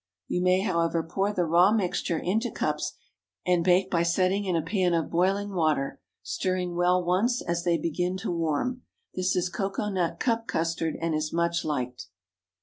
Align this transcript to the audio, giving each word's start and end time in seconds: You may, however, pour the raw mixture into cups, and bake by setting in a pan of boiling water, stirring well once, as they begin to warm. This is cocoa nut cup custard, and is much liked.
You 0.27 0.41
may, 0.41 0.61
however, 0.61 1.03
pour 1.03 1.31
the 1.31 1.45
raw 1.45 1.71
mixture 1.71 2.17
into 2.17 2.49
cups, 2.49 2.93
and 3.45 3.63
bake 3.63 3.91
by 3.91 4.01
setting 4.01 4.45
in 4.45 4.55
a 4.55 4.61
pan 4.63 4.95
of 4.95 5.11
boiling 5.11 5.53
water, 5.53 6.01
stirring 6.23 6.75
well 6.75 7.05
once, 7.05 7.39
as 7.43 7.65
they 7.65 7.77
begin 7.77 8.17
to 8.17 8.31
warm. 8.31 8.81
This 9.13 9.35
is 9.35 9.47
cocoa 9.47 9.89
nut 9.91 10.19
cup 10.19 10.47
custard, 10.47 10.97
and 10.99 11.13
is 11.13 11.31
much 11.31 11.63
liked. 11.63 12.07